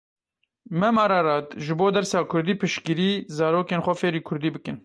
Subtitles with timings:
[0.83, 4.77] Mem Arart ji bo dersa kurdî piştgirî, zarokên xwe fêrî kurdî bikin.